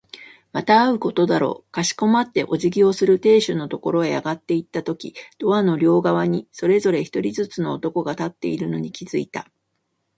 [0.51, 1.71] また会うことだろう。
[1.71, 9.45] かしこまってお辞儀をする亭主のところへ上がっていったとき、ドアの両側にそれぞれ一人ずつの男が立っているのに気づいた。